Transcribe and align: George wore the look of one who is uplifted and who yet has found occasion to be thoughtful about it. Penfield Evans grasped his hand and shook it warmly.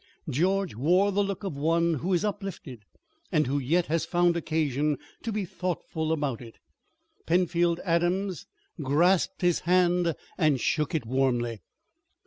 George 0.31 0.73
wore 0.73 1.11
the 1.11 1.23
look 1.23 1.43
of 1.43 1.55
one 1.55 1.93
who 1.93 2.11
is 2.11 2.25
uplifted 2.25 2.85
and 3.31 3.45
who 3.45 3.59
yet 3.59 3.85
has 3.85 4.03
found 4.03 4.35
occasion 4.35 4.97
to 5.21 5.31
be 5.31 5.45
thoughtful 5.45 6.11
about 6.11 6.41
it. 6.41 6.57
Penfield 7.27 7.79
Evans 7.81 8.47
grasped 8.81 9.41
his 9.43 9.59
hand 9.59 10.15
and 10.39 10.59
shook 10.59 10.95
it 10.95 11.05
warmly. 11.05 11.61